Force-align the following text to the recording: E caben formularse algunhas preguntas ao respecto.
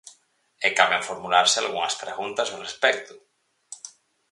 E 0.67 0.69
caben 0.79 1.05
formularse 1.09 1.57
algunhas 1.59 1.95
preguntas 2.03 2.49
ao 2.49 2.61
respecto. 2.67 3.13